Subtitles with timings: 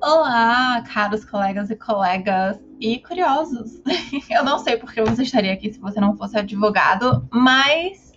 [0.00, 3.82] Olá, caros colegas e colegas e curiosos.
[4.30, 8.12] Eu não sei porque você estaria aqui se você não fosse advogado, mas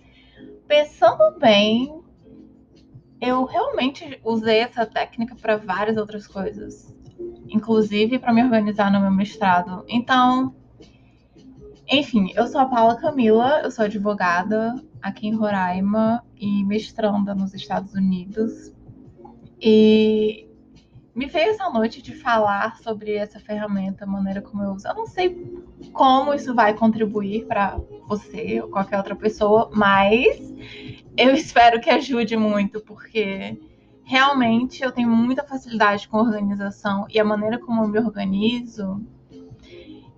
[0.66, 2.02] pensando bem,
[3.20, 6.92] eu realmente usei essa técnica para várias outras coisas,
[7.48, 9.84] inclusive para me organizar no meu mestrado.
[9.88, 10.54] Então,
[11.88, 17.54] enfim, eu sou a Paula Camila, eu sou advogada aqui em Roraima e mestranda nos
[17.54, 18.72] Estados Unidos.
[19.60, 20.48] E
[21.14, 24.88] me veio essa noite de falar sobre essa ferramenta, a maneira como eu uso.
[24.88, 27.78] Eu não sei como isso vai contribuir para
[28.08, 30.52] você ou qualquer outra pessoa, mas
[31.16, 33.60] eu espero que ajude muito, porque
[34.04, 39.04] realmente eu tenho muita facilidade com organização e a maneira como eu me organizo,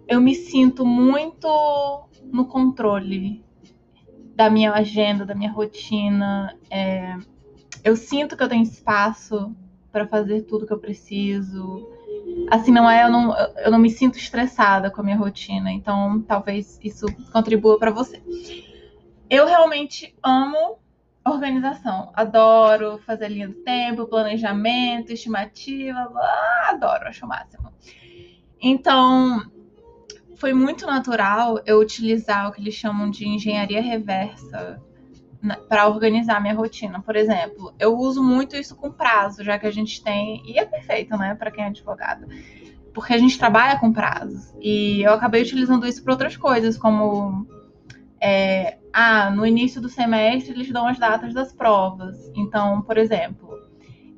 [0.09, 1.49] eu me sinto muito
[2.33, 3.45] no controle
[4.35, 6.57] da minha agenda, da minha rotina.
[6.71, 7.17] É,
[7.83, 9.55] eu sinto que eu tenho espaço
[9.93, 11.89] para fazer tudo que eu preciso.
[12.51, 16.21] Assim, não é, eu não, eu não me sinto estressada com a minha rotina, então
[16.23, 18.23] talvez isso contribua para você.
[19.31, 20.79] Eu realmente amo
[21.25, 27.73] organização, adoro fazer linha do tempo, planejamento, estimativa, blá, adoro, acho o máximo.
[28.61, 29.43] Então,
[30.45, 34.79] foi muito natural eu utilizar o que eles chamam de engenharia reversa
[35.71, 37.01] para organizar minha rotina.
[37.01, 40.67] Por exemplo, eu uso muito isso com prazo, já que a gente tem, e é
[40.67, 42.27] perfeito, né, para quem é advogado,
[42.93, 44.55] porque a gente trabalha com prazos.
[44.61, 47.47] E eu acabei utilizando isso para outras coisas, como
[48.21, 52.31] é, ah, no início do semestre eles dão as datas das provas.
[52.37, 53.49] Então, por exemplo,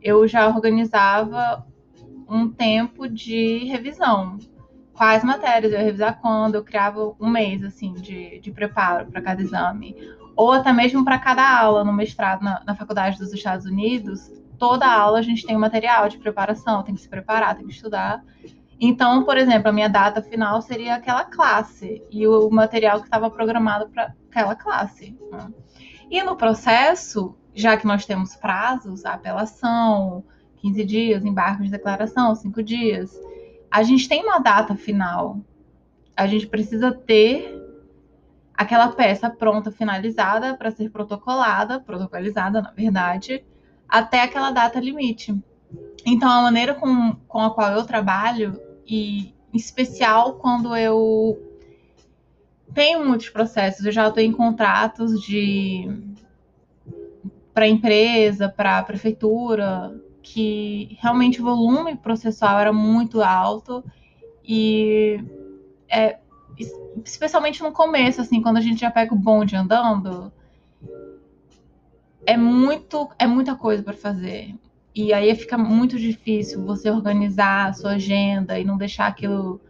[0.02, 1.64] eu já organizava
[2.28, 4.40] um tempo de revisão.
[4.96, 9.20] Quais matérias eu ia revisar quando, eu criava um mês assim de, de preparo para
[9.20, 9.94] cada exame
[10.36, 14.86] ou até mesmo para cada aula no mestrado na, na, faculdade dos Estados Unidos, toda
[14.86, 18.22] aula a gente tem um material de preparação, tem que se preparar, tem que estudar.
[18.78, 23.30] Então, por exemplo, a minha data final seria aquela classe e o material que estava
[23.30, 25.16] programado para aquela classe.
[25.32, 25.48] Né?
[26.10, 30.22] E no processo, já que nós temos prazos, a apelação,
[30.58, 33.18] 15 dias, embargo de declaração, 5 dias,
[33.76, 35.38] a gente tem uma data final.
[36.16, 37.62] A gente precisa ter
[38.54, 43.44] aquela peça pronta, finalizada, para ser protocolada, protocolizada, na verdade,
[43.86, 45.38] até aquela data limite.
[46.06, 51.38] Então, a maneira com, com a qual eu trabalho, e em especial quando eu
[52.72, 56.16] tenho muitos processos, eu já estou em contratos de
[57.52, 59.94] para empresa, para prefeitura,
[60.28, 63.84] que realmente o volume processual era muito alto
[64.44, 65.22] e
[65.88, 66.18] é,
[67.04, 70.32] especialmente no começo, assim, quando a gente já pega o bonde andando,
[72.26, 74.52] é muito, é muita coisa para fazer.
[74.92, 79.60] E aí fica muito difícil você organizar a sua agenda e não deixar aquilo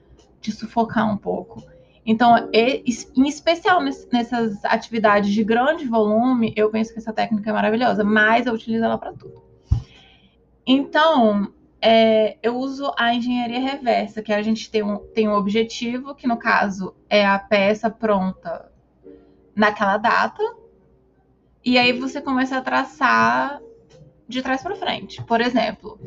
[0.41, 1.63] te sufocar um pouco.
[2.07, 8.03] Então, em especial nessas atividades de grande volume, eu penso que essa técnica é maravilhosa,
[8.03, 9.46] mas eu utilizo ela para tudo.
[10.67, 16.15] Então, é, eu uso a engenharia reversa, que a gente tem um, tem um objetivo,
[16.15, 18.73] que no caso é a peça pronta
[19.55, 20.43] naquela data,
[21.65, 23.61] e aí você começa a traçar
[24.29, 25.23] de trás para frente.
[25.23, 25.99] Por exemplo,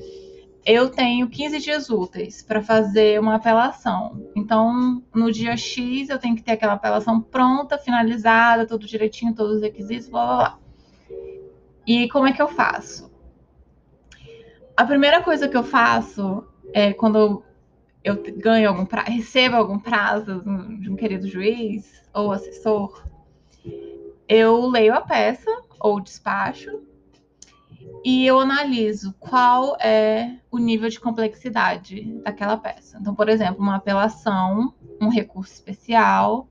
[0.66, 4.30] eu tenho 15 dias úteis para fazer uma apelação.
[4.36, 9.56] Então, no dia X, eu tenho que ter aquela apelação pronta, finalizada, tudo direitinho, todos
[9.56, 10.60] os requisitos, blá blá blá.
[11.88, 13.09] E como é que eu faço?
[14.80, 17.44] A primeira coisa que eu faço é quando
[18.02, 20.42] eu ganho algum prazo, recebo algum prazo
[20.80, 23.04] de um querido juiz ou assessor,
[24.26, 25.52] eu leio a peça
[25.82, 26.82] ou despacho
[28.06, 32.98] e eu analiso qual é o nível de complexidade daquela peça.
[33.02, 36.48] Então, por exemplo, uma apelação, um recurso especial,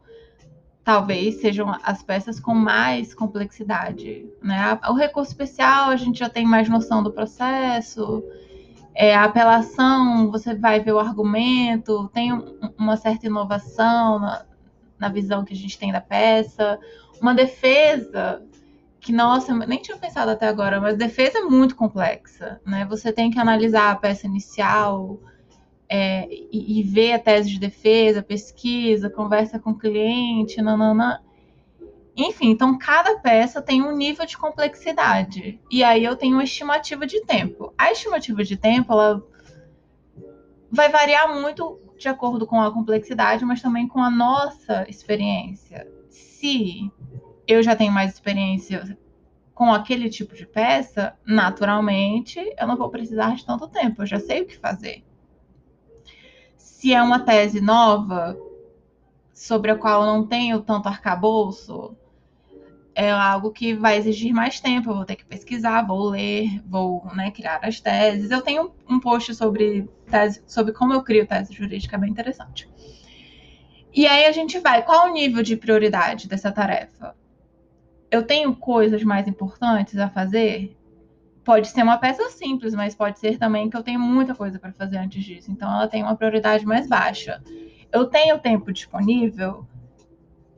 [0.88, 4.24] talvez sejam as peças com mais complexidade.
[4.42, 4.80] Né?
[4.88, 8.24] O recurso especial, a gente já tem mais noção do processo.
[8.94, 12.32] É, a apelação, você vai ver o argumento, tem
[12.78, 14.46] uma certa inovação na,
[14.98, 16.80] na visão que a gente tem da peça.
[17.20, 18.42] Uma defesa,
[18.98, 22.62] que, nossa, nem tinha pensado até agora, mas defesa é muito complexa.
[22.64, 22.86] Né?
[22.86, 25.20] Você tem que analisar a peça inicial,
[25.88, 31.22] é, e, e vê a tese de defesa, pesquisa, conversa com o cliente, nanana.
[32.16, 35.60] Enfim, então cada peça tem um nível de complexidade.
[35.70, 37.72] E aí eu tenho uma estimativa de tempo.
[37.78, 39.24] A estimativa de tempo, ela
[40.70, 45.86] vai variar muito de acordo com a complexidade, mas também com a nossa experiência.
[46.08, 46.90] Se
[47.46, 48.98] eu já tenho mais experiência
[49.54, 54.20] com aquele tipo de peça, naturalmente, eu não vou precisar de tanto tempo, eu já
[54.20, 55.02] sei o que fazer.
[56.78, 58.38] Se é uma tese nova,
[59.34, 61.96] sobre a qual não tenho tanto arcabouço,
[62.94, 64.88] é algo que vai exigir mais tempo.
[64.90, 68.30] Eu vou ter que pesquisar, vou ler, vou né, criar as teses.
[68.30, 72.70] Eu tenho um post sobre tese, sobre como eu crio tese jurídica bem interessante.
[73.92, 74.84] E aí a gente vai.
[74.84, 77.12] Qual o nível de prioridade dessa tarefa?
[78.08, 80.77] Eu tenho coisas mais importantes a fazer?
[81.48, 84.70] Pode ser uma peça simples, mas pode ser também que eu tenho muita coisa para
[84.70, 85.50] fazer antes disso.
[85.50, 87.42] Então ela tem uma prioridade mais baixa.
[87.90, 89.66] Eu tenho tempo disponível?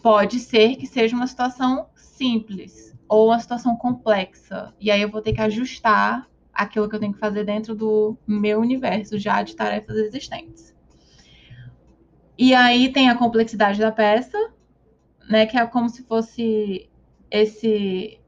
[0.03, 4.75] Pode ser que seja uma situação simples ou uma situação complexa.
[4.81, 8.19] E aí eu vou ter que ajustar aquilo que eu tenho que fazer dentro do
[8.27, 10.75] meu universo já de tarefas existentes.
[12.37, 14.37] E aí tem a complexidade da peça,
[15.29, 16.91] né, que é como se fosse
[17.31, 18.20] esse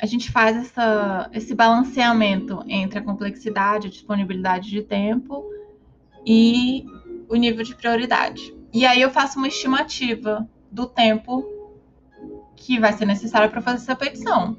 [0.00, 5.44] a gente faz essa, esse balanceamento entre a complexidade, a disponibilidade de tempo
[6.24, 6.86] e
[7.28, 8.54] o nível de prioridade.
[8.72, 11.44] E aí eu faço uma estimativa do tempo
[12.56, 14.56] que vai ser necessário para fazer essa petição.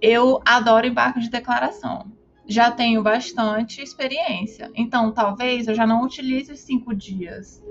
[0.00, 2.10] Eu adoro embarque de declaração.
[2.46, 4.70] Já tenho bastante experiência.
[4.74, 7.62] Então, talvez eu já não utilize cinco dias.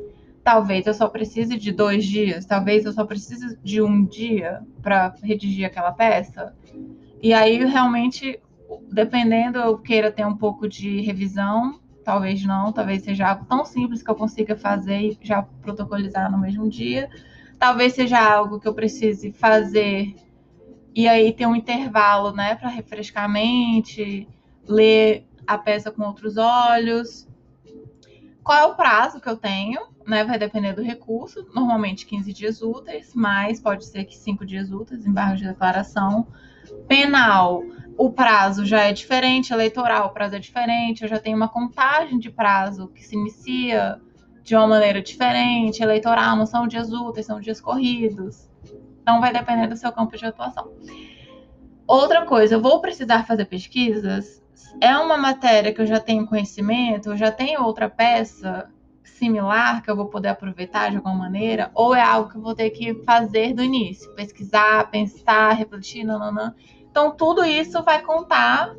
[0.44, 2.46] Talvez eu só precise de dois dias.
[2.46, 6.54] Talvez eu só precise de um dia para redigir aquela peça.
[7.22, 8.40] E aí, realmente,
[8.92, 11.80] dependendo, eu queira ter um pouco de revisão.
[12.04, 12.74] Talvez não.
[12.74, 17.10] Talvez seja algo tão simples que eu consiga fazer e já protocolizar no mesmo dia
[17.64, 20.14] talvez seja algo que eu precise fazer
[20.94, 24.28] e aí ter um intervalo, né, para refrescar a mente,
[24.68, 27.26] ler a peça com outros olhos.
[28.44, 29.82] Qual é o prazo que eu tenho?
[30.06, 34.70] Né, vai depender do recurso, normalmente 15 dias úteis, mas pode ser que 5 dias
[34.70, 36.28] úteis, embargo de declaração.
[36.88, 37.64] Penal,
[37.98, 42.20] o prazo já é diferente, eleitoral, o prazo é diferente, eu já tenho uma contagem
[42.20, 44.02] de prazo que se inicia
[44.44, 48.50] de uma maneira diferente, eleitoral, não são dias úteis, são dias corridos.
[49.02, 50.70] Então vai depender do seu campo de atuação.
[51.88, 54.43] Outra coisa, eu vou precisar fazer pesquisas.
[54.82, 58.70] É uma matéria que eu já tenho conhecimento, eu já tenho outra peça
[59.04, 62.56] similar que eu vou poder aproveitar de alguma maneira, ou é algo que eu vou
[62.56, 66.54] ter que fazer do início, pesquisar, pensar, refletir, não.
[66.90, 68.76] Então tudo isso vai contar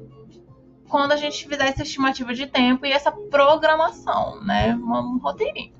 [0.89, 4.75] quando a gente fizer essa estimativa de tempo e essa programação, né?
[4.77, 5.73] Um roteirinho.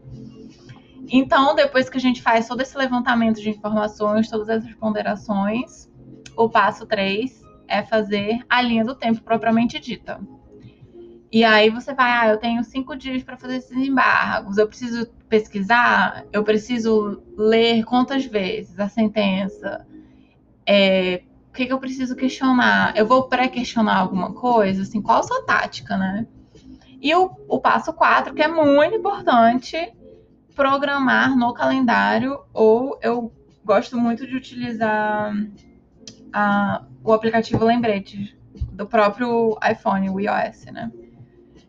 [1.09, 5.89] Então, depois que a gente faz todo esse levantamento de informações, todas essas ponderações,
[6.37, 10.21] o passo 3 é fazer a linha do tempo propriamente dita.
[11.31, 15.07] E aí você vai, ah, eu tenho cinco dias para fazer esses embargos, eu preciso
[15.29, 19.85] pesquisar, eu preciso ler quantas vezes a sentença,
[20.65, 22.97] é, o que, que eu preciso questionar?
[22.97, 24.83] Eu vou pré-questionar alguma coisa?
[24.83, 26.27] Assim, qual a sua tática, né?
[27.01, 29.77] E o, o passo 4, que é muito importante,
[30.55, 33.33] programar no calendário, ou eu
[33.65, 35.35] gosto muito de utilizar
[36.33, 38.37] a, o aplicativo Lembrete
[38.73, 40.91] do próprio iPhone, o iOS, né?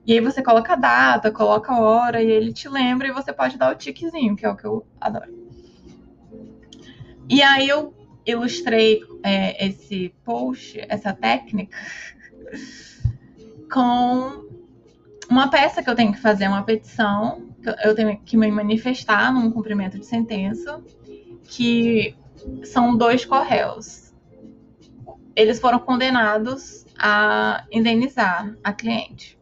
[0.06, 3.34] E aí você coloca a data, coloca a hora e ele te lembra e você
[3.34, 5.34] pode dar o tiquezinho, que é o que eu adoro.
[7.28, 7.94] E aí eu
[8.26, 11.76] ilustrei é, esse post, essa técnica,
[13.72, 14.46] com
[15.30, 17.50] uma peça que eu tenho que fazer, uma petição,
[17.84, 20.84] eu tenho que me manifestar num cumprimento de sentença,
[21.44, 22.15] que
[22.63, 24.05] são dois correios.
[25.36, 29.38] Eles foram condenados a indenizar a cliente.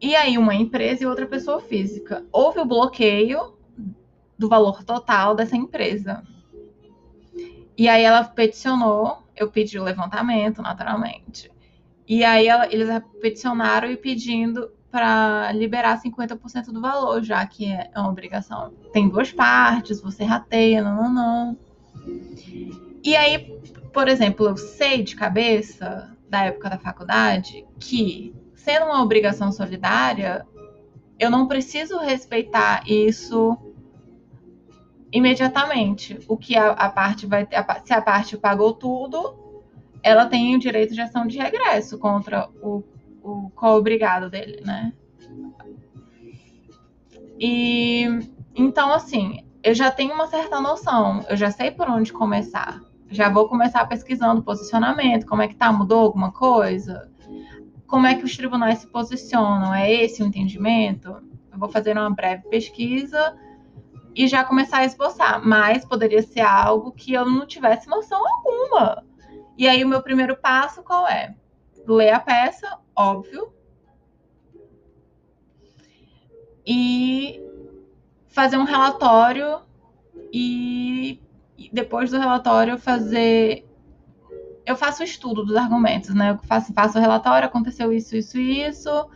[0.00, 2.24] E aí, uma empresa e outra pessoa física.
[2.32, 3.54] Houve o bloqueio
[4.38, 6.22] do valor total dessa empresa.
[7.76, 11.50] E aí ela peticionou, eu pedi o levantamento, naturalmente.
[12.06, 12.88] E aí ela, eles
[13.20, 18.72] peticionaram e pedindo para liberar 50% do valor, já que é uma obrigação.
[18.92, 21.58] Tem duas partes, você rateia, não, não, não.
[23.04, 23.60] E aí,
[23.92, 30.46] por exemplo, eu sei de cabeça, da época da faculdade, que sendo uma obrigação solidária,
[31.18, 33.56] eu não preciso respeitar isso
[35.10, 36.18] imediatamente.
[36.28, 39.36] O que a, a parte vai a, se a parte pagou tudo,
[40.02, 42.84] ela tem o direito de ação de regresso contra o,
[43.22, 44.92] o co-obrigado dele, né?
[47.40, 48.06] E
[48.54, 52.82] então assim, eu já tenho uma certa noção, eu já sei por onde começar.
[53.10, 57.10] Já vou começar pesquisando posicionamento, como é que tá, mudou alguma coisa?
[57.86, 59.74] Como é que os tribunais se posicionam?
[59.74, 61.08] É esse o entendimento?
[61.50, 63.34] Eu vou fazer uma breve pesquisa
[64.14, 65.40] e já começar a esboçar.
[65.42, 69.04] Mas poderia ser algo que eu não tivesse noção alguma.
[69.56, 71.34] E aí o meu primeiro passo qual é?
[71.86, 73.52] Ler a peça, óbvio.
[76.66, 77.40] E
[78.28, 79.62] fazer um relatório
[80.30, 81.20] e
[81.72, 83.64] depois do relatório fazer
[84.64, 86.32] eu faço o estudo dos argumentos, né?
[86.32, 89.08] Eu faço, faço o relatório, aconteceu isso, isso e isso,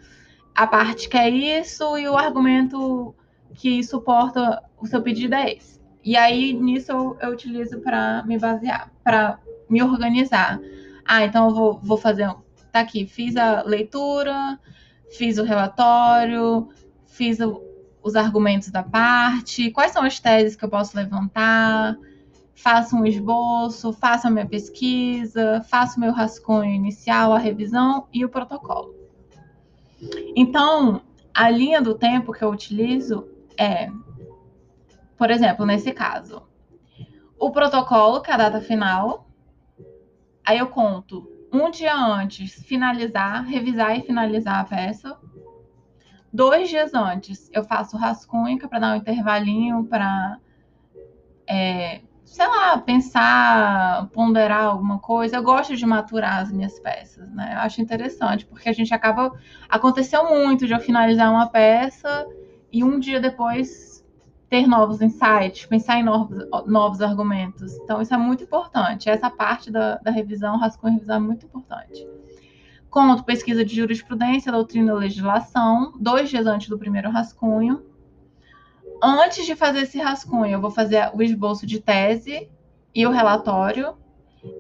[0.55, 3.15] a parte que é isso e o argumento
[3.55, 5.79] que suporta o seu pedido é esse.
[6.03, 10.59] E aí, nisso, eu, eu utilizo para me basear, para me organizar.
[11.05, 12.35] Ah, então eu vou, vou fazer.
[12.73, 14.59] Tá aqui, fiz a leitura,
[15.11, 16.71] fiz o relatório,
[17.07, 17.63] fiz o,
[18.03, 21.97] os argumentos da parte, quais são as teses que eu posso levantar,
[22.55, 28.29] faço um esboço, faço a minha pesquisa, faço meu rascunho inicial, a revisão e o
[28.29, 28.95] protocolo.
[30.37, 31.03] Então,
[31.35, 33.91] a linha do tempo que eu utilizo é,
[35.17, 36.43] por exemplo, nesse caso,
[37.39, 39.29] o protocolo, que é a data final,
[40.45, 45.17] aí eu conto um dia antes finalizar, revisar e finalizar a peça.
[46.33, 50.39] Dois dias antes eu faço rascunho, é para dar um intervalinho para
[51.47, 55.37] é, sei lá, pensar, ponderar alguma coisa.
[55.37, 57.53] Eu gosto de maturar as minhas peças, né?
[57.55, 59.33] Eu acho interessante, porque a gente acaba.
[59.69, 62.27] Aconteceu muito de eu finalizar uma peça
[62.73, 64.03] e um dia depois
[64.49, 67.75] ter novos insights, pensar em novos, novos argumentos.
[67.79, 69.09] Então, isso é muito importante.
[69.09, 72.07] Essa parte da, da revisão, rascunho e revisão é muito importante.
[72.91, 77.83] Conto pesquisa de jurisprudência, doutrina e legislação, dois dias antes do primeiro rascunho
[79.03, 82.49] antes de fazer esse rascunho, eu vou fazer o esboço de tese
[82.95, 83.97] e o relatório.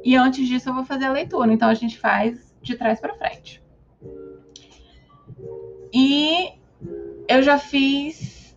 [0.04, 1.52] E antes disso, eu vou fazer a leitura.
[1.52, 3.62] Então, a gente faz de trás para frente.
[5.92, 6.52] E
[7.28, 8.56] eu já fiz.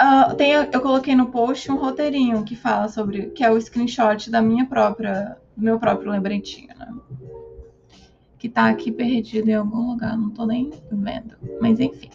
[0.00, 3.30] Uh, tem, eu coloquei no post um roteirinho que fala sobre.
[3.30, 5.38] que é o screenshot da minha própria.
[5.56, 6.92] do meu próprio lembretinho, né?
[8.38, 11.36] Que tá aqui perdido em algum lugar, não tô nem vendo.
[11.60, 12.10] Mas enfim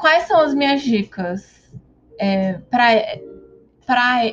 [0.00, 1.70] quais são as minhas dicas
[2.18, 4.26] é, para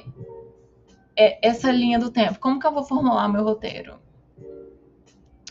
[1.16, 2.40] é, essa linha do tempo?
[2.40, 4.00] Como que eu vou formular meu roteiro?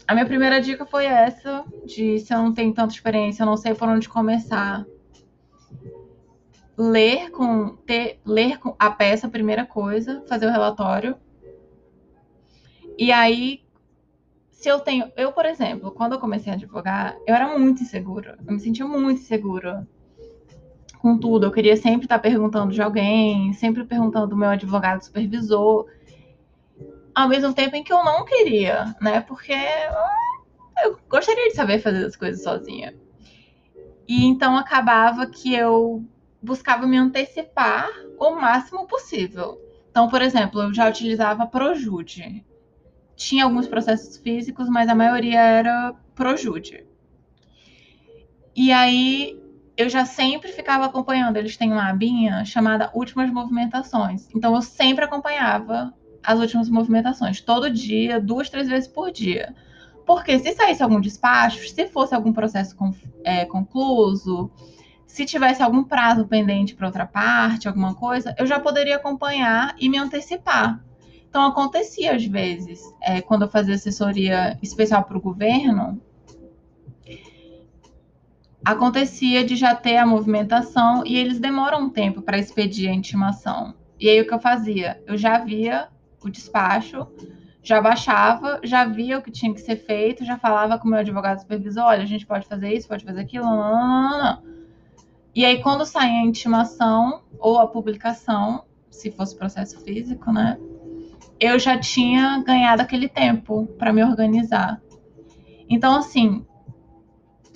[0.09, 3.57] A minha primeira dica foi essa, de se eu não tenho tanta experiência, eu não
[3.57, 4.87] sei por onde começar.
[6.79, 11.17] Ler com ter, ler com a peça, primeira coisa, fazer o relatório.
[12.97, 13.63] E aí,
[14.51, 18.39] se eu tenho, eu, por exemplo, quando eu comecei a advogar, eu era muito insegura.
[18.47, 19.87] Eu me sentia muito insegura
[20.99, 21.47] com tudo.
[21.47, 25.87] Eu queria sempre estar perguntando de alguém, sempre perguntando do meu advogado supervisor.
[27.15, 29.21] Ao mesmo tempo em que eu não queria, né?
[29.21, 29.55] Porque
[30.85, 32.95] eu gostaria de saber fazer as coisas sozinha.
[34.07, 36.05] E então acabava que eu
[36.43, 37.89] buscava me antecipar
[38.19, 39.61] o máximo possível.
[39.91, 42.45] Então, por exemplo, eu já utilizava Projude.
[43.17, 46.87] Tinha alguns processos físicos, mas a maioria era Projude.
[48.55, 49.41] E aí
[49.77, 51.37] eu já sempre ficava acompanhando.
[51.37, 54.29] Eles têm uma abinha chamada Últimas Movimentações.
[54.35, 55.93] Então eu sempre acompanhava
[56.23, 59.55] as últimas movimentações, todo dia, duas, três vezes por dia.
[60.05, 62.77] Porque se saísse algum despacho, se fosse algum processo
[63.23, 64.51] é, concluso,
[65.07, 69.89] se tivesse algum prazo pendente para outra parte, alguma coisa, eu já poderia acompanhar e
[69.89, 70.85] me antecipar.
[71.29, 76.01] Então acontecia às vezes, é, quando eu fazia assessoria especial para o governo,
[78.67, 83.77] acontecia de já ter a movimentação e eles demoram um tempo para expedir a intimação.
[83.99, 85.01] E aí o que eu fazia?
[85.07, 85.87] Eu já via
[86.21, 87.07] o despacho,
[87.63, 90.99] já baixava, já via o que tinha que ser feito, já falava com o meu
[90.99, 94.43] advogado supervisor, olha, a gente pode fazer isso, pode fazer aquilo, não, não, não.
[95.33, 100.59] E aí quando saía a intimação ou a publicação, se fosse processo físico, né?
[101.39, 104.83] Eu já tinha ganhado aquele tempo para me organizar.
[105.69, 106.46] Então, assim,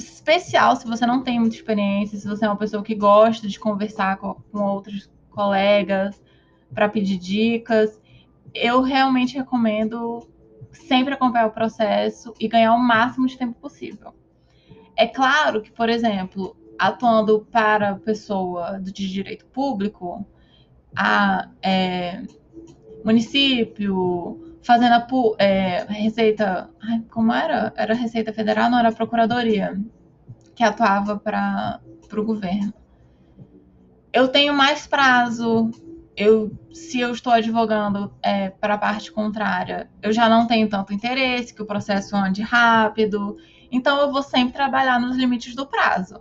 [0.04, 3.58] especial se você não tem muita experiência, se você é uma pessoa que gosta de
[3.58, 6.20] conversar com, com outros colegas
[6.72, 8.00] para pedir dicas.
[8.54, 10.28] Eu realmente recomendo
[10.72, 14.14] sempre acompanhar o processo e ganhar o máximo de tempo possível.
[14.96, 20.26] É claro que, por exemplo, atuando para pessoa de direito público,
[20.96, 22.22] a é,
[23.04, 25.06] município, fazendo a
[25.38, 27.72] é, receita, ai, como era?
[27.76, 29.78] Era Receita Federal, não era Procuradoria
[30.54, 31.80] que atuava para
[32.14, 32.74] o governo.
[34.12, 35.70] Eu tenho mais prazo.
[36.14, 40.92] Eu, se eu estou advogando é, para a parte contrária, eu já não tenho tanto
[40.92, 43.38] interesse que o processo ande rápido.
[43.72, 46.20] Então, eu vou sempre trabalhar nos limites do prazo.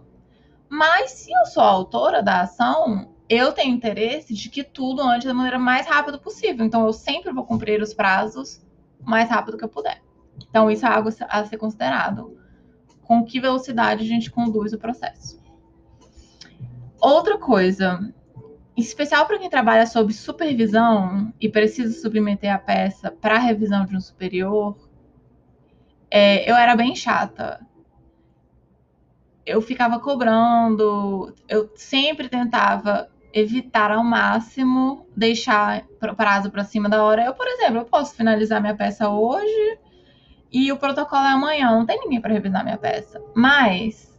[0.69, 5.34] Mas se eu sou autora da ação, eu tenho interesse de que tudo ande da
[5.34, 6.66] maneira mais rápida possível.
[6.66, 8.60] Então, eu sempre vou cumprir os prazos
[9.00, 10.02] o mais rápido que eu puder.
[10.50, 12.36] Então, isso é algo a ser considerado.
[13.04, 15.40] Com que velocidade a gente conduz o processo.
[17.00, 18.14] Outra coisa,
[18.76, 24.02] especial para quem trabalha sob supervisão e precisa submeter a peça para revisão de um
[24.02, 24.76] superior,
[26.10, 27.66] é, eu era bem chata.
[29.46, 35.86] Eu ficava cobrando, eu sempre tentava evitar ao máximo deixar
[36.18, 37.26] prazo para cima da hora.
[37.26, 39.80] Eu, por exemplo, eu posso finalizar minha peça hoje
[40.52, 43.22] e o protocolo é amanhã, não tem ninguém para revisar minha peça.
[43.36, 44.10] Mas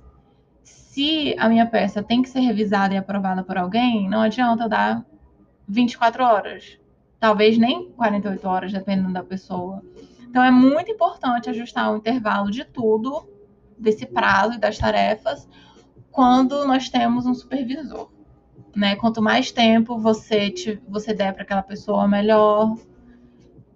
[0.62, 4.68] se a minha peça tem que ser revisada e aprovada por alguém, não adianta eu
[4.68, 5.04] dar
[5.66, 6.78] 24 horas.
[7.18, 9.82] Talvez nem 48 horas, dependendo da pessoa.
[10.22, 13.28] Então é muito importante ajustar o intervalo de tudo,
[13.76, 15.48] desse prazo e das tarefas,
[16.10, 18.10] quando nós temos um supervisor
[18.74, 18.96] né?
[18.96, 22.76] Quanto mais tempo você te, você der para aquela pessoa, melhor.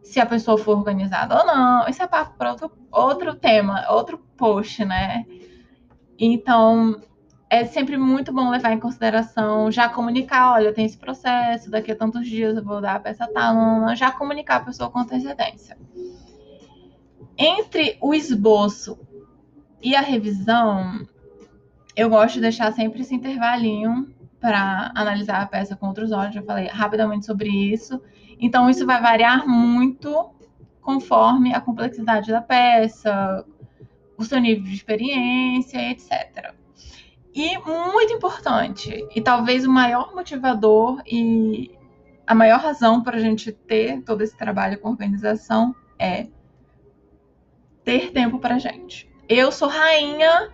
[0.03, 1.89] Se a pessoa for organizada ou não.
[1.89, 5.25] Isso é para outro, outro tema, outro post, né?
[6.19, 7.01] Então,
[7.51, 11.97] é sempre muito bom levar em consideração, já comunicar, olha, tem esse processo, daqui a
[11.97, 15.77] tantos dias eu vou dar a peça tal, já comunicar a pessoa com antecedência.
[17.37, 18.99] Entre o esboço
[19.83, 21.07] e a revisão,
[21.97, 24.14] eu gosto de deixar sempre esse intervalinho
[24.45, 26.35] para analisar a peça com outros olhos.
[26.35, 27.99] Já falei rapidamente sobre isso.
[28.39, 30.35] Então, isso vai variar muito
[30.83, 33.43] conforme a complexidade da peça,
[34.19, 36.53] o seu nível de experiência, etc.
[37.35, 41.71] E muito importante, e talvez o maior motivador e
[42.27, 46.27] a maior razão para a gente ter todo esse trabalho com organização é
[47.83, 49.11] ter tempo para gente.
[49.27, 50.53] Eu sou rainha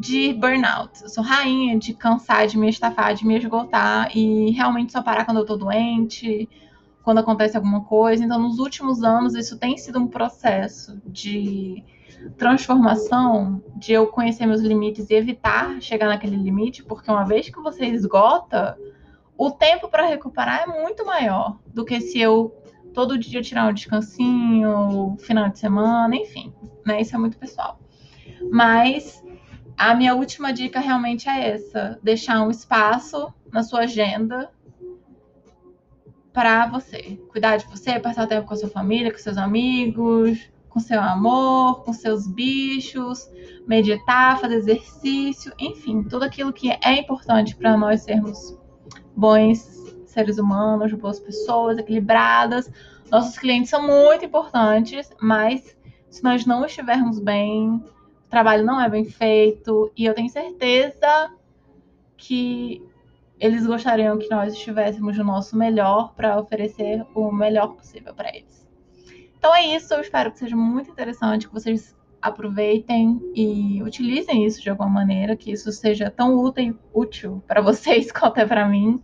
[0.00, 1.02] de burnout.
[1.02, 5.26] Eu sou rainha de cansar, de me estafar, de me esgotar e realmente só parar
[5.26, 6.48] quando eu tô doente,
[7.02, 8.24] quando acontece alguma coisa.
[8.24, 11.84] Então, nos últimos anos, isso tem sido um processo de
[12.38, 17.60] transformação, de eu conhecer meus limites e evitar chegar naquele limite, porque uma vez que
[17.60, 18.78] você esgota,
[19.36, 22.56] o tempo para recuperar é muito maior do que se eu
[22.94, 26.54] todo dia tirar um descansinho, final de semana, enfim,
[26.86, 27.02] né?
[27.02, 27.78] Isso é muito pessoal.
[28.50, 29.22] Mas
[29.80, 34.50] a minha última dica realmente é essa: deixar um espaço na sua agenda
[36.34, 37.18] para você.
[37.30, 40.38] Cuidar de você, passar tempo com a sua família, com seus amigos,
[40.68, 43.30] com seu amor, com seus bichos,
[43.66, 48.58] meditar, fazer exercício, enfim, tudo aquilo que é importante para nós sermos
[49.16, 52.70] bons seres humanos, boas pessoas, equilibradas.
[53.10, 55.74] Nossos clientes são muito importantes, mas
[56.10, 57.82] se nós não estivermos bem,
[58.30, 61.30] trabalho não é bem feito e eu tenho certeza
[62.16, 62.82] que
[63.38, 68.68] eles gostariam que nós estivéssemos no nosso melhor para oferecer o melhor possível para eles.
[69.38, 74.60] Então é isso, eu espero que seja muito interessante, que vocês aproveitem e utilizem isso
[74.60, 79.02] de alguma maneira, que isso seja tão útil, útil para vocês quanto é para mim.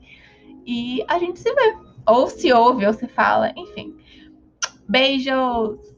[0.66, 3.96] E a gente se vê, ou se ouve, ou se fala, enfim.
[4.86, 5.95] Beijos!